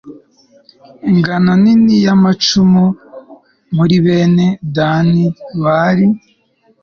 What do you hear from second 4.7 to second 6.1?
dani bari